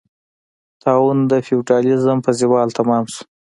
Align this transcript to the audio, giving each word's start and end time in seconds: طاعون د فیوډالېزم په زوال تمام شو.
طاعون 0.83 1.17
د 1.31 1.33
فیوډالېزم 1.45 2.17
په 2.25 2.31
زوال 2.39 2.67
تمام 2.79 3.03
شو. 3.13 3.23